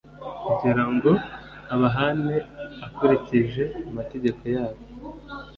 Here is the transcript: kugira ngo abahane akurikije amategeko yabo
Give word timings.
kugira 0.45 0.83
ngo 0.93 1.11
abahane 1.73 2.35
akurikije 2.85 3.63
amategeko 3.89 4.41
yabo 4.55 4.81